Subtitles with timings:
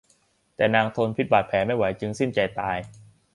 [0.55, 2.77] แต่นางทนพิษบาดแผลไม่ไหวจึงสิ้นใจตาย